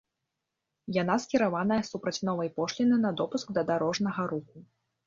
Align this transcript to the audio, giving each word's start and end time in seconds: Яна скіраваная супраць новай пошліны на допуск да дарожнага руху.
Яна 1.01 1.17
скіраваная 1.25 1.79
супраць 1.91 2.23
новай 2.31 2.53
пошліны 2.59 2.95
на 3.07 3.17
допуск 3.21 3.47
да 3.61 3.67
дарожнага 3.73 4.21
руху. 4.35 4.57